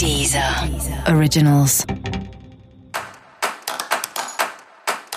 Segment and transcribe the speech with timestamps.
[0.00, 0.42] Deezer
[1.14, 1.84] Originals.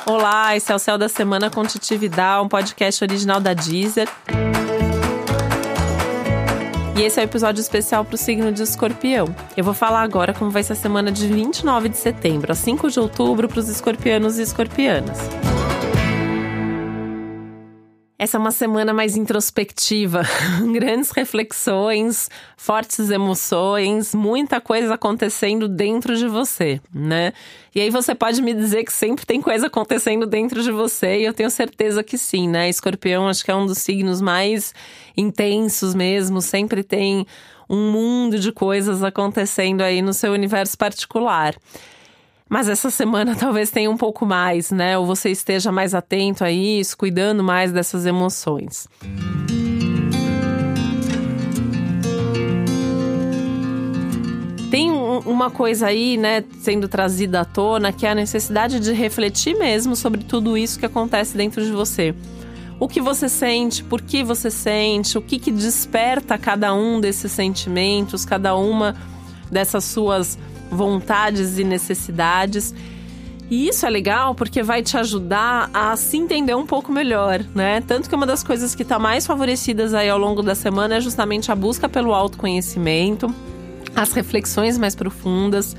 [0.06, 4.10] Olá, esse é o Céu da Semana com Titi Vidal, um podcast original da Deezer.
[6.98, 9.34] E esse é o um episódio especial para o signo de escorpião.
[9.56, 12.92] Eu vou falar agora como vai ser a semana de 29 de setembro a 5
[12.92, 15.18] de outubro para os escorpianos e escorpianas.
[18.24, 20.22] Essa é uma semana mais introspectiva,
[20.72, 27.34] grandes reflexões, fortes emoções, muita coisa acontecendo dentro de você, né?
[27.76, 31.26] E aí você pode me dizer que sempre tem coisa acontecendo dentro de você, e
[31.26, 32.70] eu tenho certeza que sim, né?
[32.70, 34.74] Escorpião acho que é um dos signos mais
[35.18, 37.28] intensos mesmo, sempre tem
[37.70, 41.54] um mundo de coisas acontecendo aí no seu universo particular.
[42.50, 44.98] Mas essa semana talvez tenha um pouco mais, né?
[44.98, 48.88] Ou você esteja mais atento a isso, cuidando mais dessas emoções.
[54.70, 59.56] Tem uma coisa aí, né, sendo trazida à tona, que é a necessidade de refletir
[59.56, 62.16] mesmo sobre tudo isso que acontece dentro de você.
[62.80, 67.32] O que você sente, por que você sente, o que, que desperta cada um desses
[67.32, 68.96] sentimentos, cada uma
[69.52, 70.40] dessas suas
[70.74, 72.74] vontades e necessidades.
[73.50, 77.82] E isso é legal porque vai te ajudar a se entender um pouco melhor, né?
[77.82, 81.02] Tanto que uma das coisas que está mais favorecidas aí ao longo da semana é
[81.02, 83.34] justamente a busca pelo autoconhecimento,
[83.96, 85.76] as reflexões mais profundas,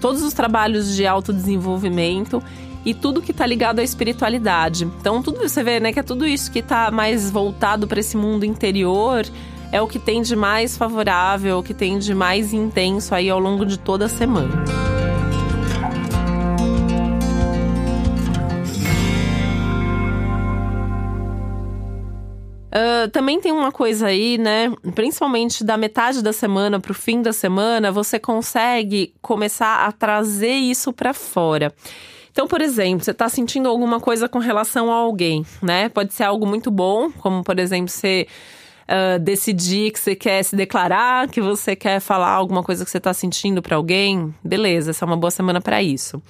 [0.00, 2.42] todos os trabalhos de autodesenvolvimento
[2.84, 4.84] e tudo que está ligado à espiritualidade.
[5.00, 8.16] Então, tudo você vê, né, que é tudo isso que está mais voltado para esse
[8.16, 9.26] mundo interior
[9.74, 13.40] é o que tem de mais favorável, o que tem de mais intenso aí ao
[13.40, 14.64] longo de toda a semana.
[22.72, 24.72] Uh, também tem uma coisa aí, né?
[24.94, 30.54] Principalmente da metade da semana para o fim da semana, você consegue começar a trazer
[30.54, 31.74] isso para fora.
[32.30, 35.88] Então, por exemplo, você está sentindo alguma coisa com relação a alguém, né?
[35.88, 38.28] Pode ser algo muito bom, como por exemplo, você
[38.84, 42.98] uh, decidir que você quer se declarar, que você quer falar alguma coisa que você
[42.98, 46.22] está sentindo para alguém, beleza, essa é uma boa semana para isso.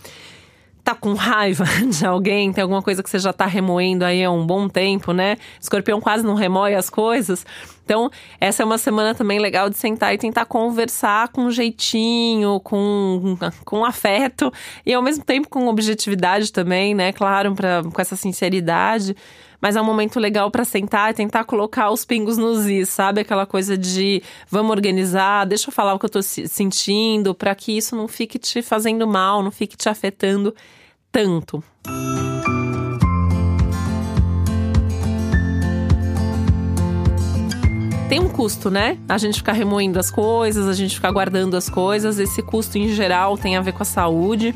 [0.83, 4.31] Tá com raiva de alguém, tem alguma coisa que você já tá remoendo aí há
[4.31, 5.39] um bom tempo, né?
[5.59, 7.47] Escorpião quase não remoe as coisas.
[7.85, 13.37] Então, essa é uma semana também legal de sentar e tentar conversar com jeitinho, com,
[13.65, 14.53] com afeto
[14.85, 17.15] e ao mesmo tempo com objetividade também, né?
[17.15, 19.17] Claro, pra, com essa sinceridade
[19.65, 23.23] mas é um momento legal para sentar e tentar colocar os pingos nos is, sabe?
[23.23, 27.75] Aquela coisa de vamos organizar, deixa eu falar o que eu tô sentindo, para que
[27.75, 30.55] isso não fique te fazendo mal, não fique te afetando
[31.11, 31.65] tanto.
[38.07, 38.99] tem um custo, né?
[39.09, 42.19] A gente ficar remoendo as coisas, a gente ficar guardando as coisas.
[42.19, 44.55] Esse custo, em geral, tem a ver com a saúde.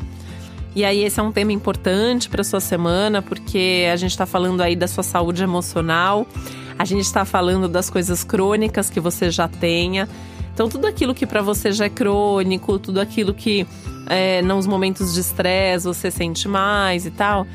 [0.75, 4.61] E aí esse é um tema importante para sua semana, porque a gente está falando
[4.61, 6.27] aí da sua saúde emocional,
[6.77, 10.07] a gente está falando das coisas crônicas que você já tenha.
[10.53, 13.65] Então tudo aquilo que para você já é crônico, tudo aquilo que
[14.07, 17.47] é, nos momentos de estresse você sente mais e tal,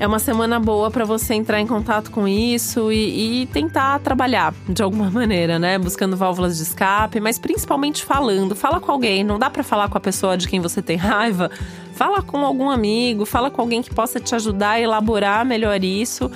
[0.00, 4.54] é uma semana boa para você entrar em contato com isso e, e, tentar trabalhar
[4.68, 5.76] de alguma maneira, né?
[5.76, 8.54] Buscando válvulas de escape, mas principalmente falando.
[8.54, 9.24] Fala com alguém.
[9.24, 11.50] Não dá para falar com a pessoa de quem você tem raiva.
[11.94, 16.30] Fala com algum amigo, fala com alguém que possa te ajudar a elaborar melhor isso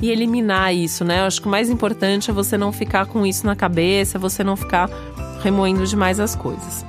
[0.00, 1.20] e eliminar isso, né?
[1.20, 4.44] Eu acho que o mais importante é você não ficar com isso na cabeça, você
[4.44, 4.88] não ficar
[5.42, 6.84] remoendo demais as coisas.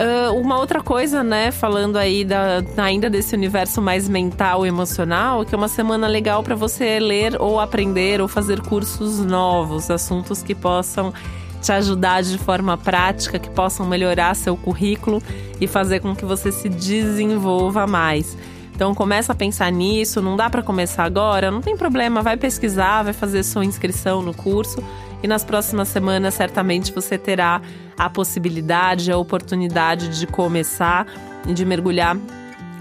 [0.00, 5.44] Uh, uma outra coisa, né, falando aí da, ainda desse universo mais mental e emocional,
[5.44, 10.42] que é uma semana legal para você ler ou aprender ou fazer cursos novos, assuntos
[10.42, 11.12] que possam
[11.60, 15.22] te ajudar de forma prática, que possam melhorar seu currículo
[15.60, 18.38] e fazer com que você se desenvolva mais.
[18.74, 23.02] Então começa a pensar nisso, não dá para começar agora, não tem problema, vai pesquisar,
[23.02, 24.82] vai fazer sua inscrição no curso
[25.22, 27.60] e nas próximas semanas certamente você terá
[27.98, 31.06] a possibilidade, a oportunidade de começar
[31.46, 32.16] e de mergulhar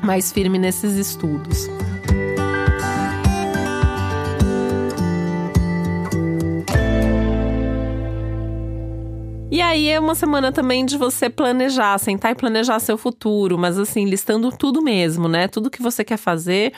[0.02, 1.70] mais firme nesses estudos.
[9.52, 13.78] E aí é uma semana também de você planejar, sentar e planejar seu futuro, mas
[13.78, 15.48] assim, listando tudo mesmo, né?
[15.48, 16.72] Tudo que você quer fazer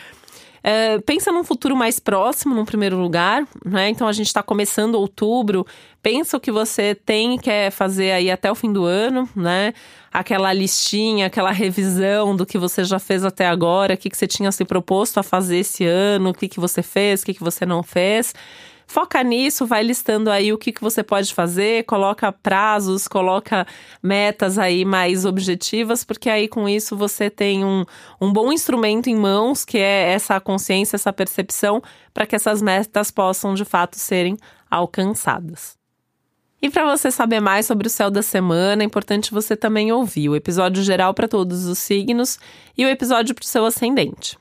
[0.63, 3.89] é, pensa num futuro mais próximo, num primeiro lugar, né?
[3.89, 5.65] Então a gente está começando outubro.
[6.03, 9.73] Pensa o que você tem e quer fazer aí até o fim do ano, né?
[10.13, 14.27] Aquela listinha, aquela revisão do que você já fez até agora, o que, que você
[14.27, 17.43] tinha se proposto a fazer esse ano, o que, que você fez, o que, que
[17.43, 18.33] você não fez
[18.91, 23.65] Foca nisso, vai listando aí o que, que você pode fazer, coloca prazos, coloca
[24.03, 27.85] metas aí mais objetivas, porque aí com isso você tem um,
[28.19, 31.81] um bom instrumento em mãos, que é essa consciência, essa percepção,
[32.13, 34.35] para que essas metas possam de fato serem
[34.69, 35.77] alcançadas.
[36.61, 40.27] E para você saber mais sobre o céu da semana, é importante você também ouvir
[40.27, 42.37] o episódio geral para todos os signos
[42.77, 44.40] e o episódio para o seu ascendente.